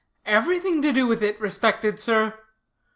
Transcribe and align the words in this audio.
"Everything 0.25 0.81
to 0.81 0.91
do 0.91 1.05
with 1.05 1.21
it, 1.21 1.39
respected 1.39 1.99
sir. 1.99 2.33